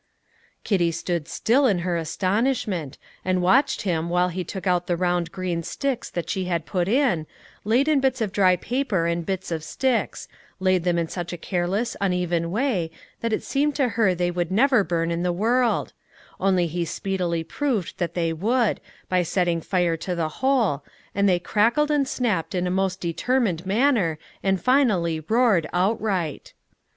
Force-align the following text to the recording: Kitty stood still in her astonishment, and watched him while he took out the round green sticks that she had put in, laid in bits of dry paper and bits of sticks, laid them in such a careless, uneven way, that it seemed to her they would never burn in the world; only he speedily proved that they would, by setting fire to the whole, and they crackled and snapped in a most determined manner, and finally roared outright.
Kitty 0.63 0.89
stood 0.91 1.27
still 1.27 1.67
in 1.67 1.77
her 1.85 1.95
astonishment, 1.95 2.97
and 3.23 3.39
watched 3.39 3.83
him 3.83 4.09
while 4.09 4.29
he 4.29 4.43
took 4.43 4.65
out 4.65 4.87
the 4.87 4.97
round 4.97 5.31
green 5.31 5.61
sticks 5.61 6.09
that 6.09 6.27
she 6.27 6.45
had 6.45 6.65
put 6.65 6.87
in, 6.87 7.27
laid 7.63 7.87
in 7.87 7.99
bits 7.99 8.19
of 8.19 8.31
dry 8.31 8.55
paper 8.55 9.05
and 9.05 9.27
bits 9.27 9.51
of 9.51 9.63
sticks, 9.63 10.27
laid 10.59 10.85
them 10.85 10.97
in 10.97 11.07
such 11.07 11.31
a 11.31 11.37
careless, 11.37 11.95
uneven 12.01 12.49
way, 12.49 12.89
that 13.19 13.31
it 13.31 13.43
seemed 13.43 13.75
to 13.75 13.89
her 13.89 14.15
they 14.15 14.31
would 14.31 14.49
never 14.51 14.83
burn 14.83 15.11
in 15.11 15.21
the 15.21 15.31
world; 15.31 15.93
only 16.39 16.65
he 16.65 16.83
speedily 16.83 17.43
proved 17.43 17.99
that 17.99 18.15
they 18.15 18.33
would, 18.33 18.81
by 19.07 19.21
setting 19.21 19.61
fire 19.61 19.95
to 19.95 20.15
the 20.15 20.29
whole, 20.29 20.83
and 21.13 21.29
they 21.29 21.37
crackled 21.37 21.91
and 21.91 22.07
snapped 22.07 22.55
in 22.55 22.65
a 22.65 22.71
most 22.71 22.99
determined 22.99 23.67
manner, 23.67 24.17
and 24.41 24.63
finally 24.63 25.19
roared 25.19 25.69
outright. 25.73 26.53